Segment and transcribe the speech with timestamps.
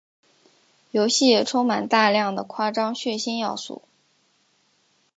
[0.89, 3.83] 游戏也充满大量的夸张血腥要素。